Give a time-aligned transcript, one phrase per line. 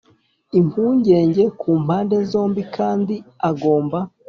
[0.59, 3.15] Impungenge ku mpande zombi kandi
[3.49, 3.99] agomba